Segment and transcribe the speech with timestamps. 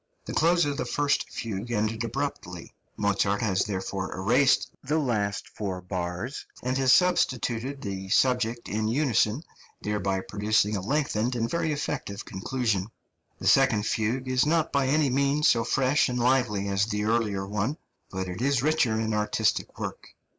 [0.25, 5.79] The close of the first fugue ended abruptly; Mozart has therefore erased the last four
[5.79, 9.43] bars, and has substituted the subject in unison,
[9.79, 12.87] thereby producing a lengthened and very effective conclusion.
[13.37, 17.45] The second fugue is not by any means so fresh and lively as the earlier
[17.45, 17.77] one,
[18.09, 20.15] but it is richer in artistic work.